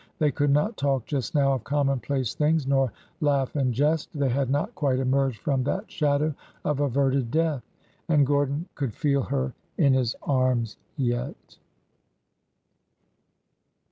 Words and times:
They 0.17 0.31
could 0.31 0.49
not 0.49 0.77
talk 0.77 1.05
just 1.05 1.35
now 1.35 1.53
of 1.53 1.63
commonplace 1.63 2.33
things, 2.33 2.65
iior 2.65 2.89
laugh 3.19 3.55
and 3.55 3.71
jest. 3.71 4.09
They 4.15 4.29
had 4.29 4.49
not 4.49 4.73
quite 4.73 4.97
emerged 4.97 5.37
from 5.41 5.63
that 5.65 5.91
shadow 5.91 6.33
of 6.65 6.79
averted 6.79 7.29
death. 7.29 7.61
And 8.09 8.25
Gordon 8.25 8.67
could 8.73 8.95
feel 8.95 9.21
her 9.21 9.53
in 9.77 9.93
his 9.93 10.15
arms 10.23 10.77
yet 10.97 11.59